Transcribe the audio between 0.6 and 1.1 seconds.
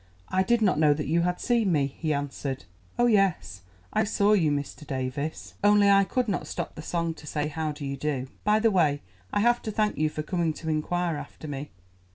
not know that